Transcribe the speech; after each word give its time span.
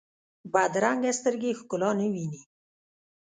بدرنګه 0.53 1.11
سترګې 1.19 1.51
ښکلا 1.59 1.89
نه 1.99 2.07
ویني 2.13 2.41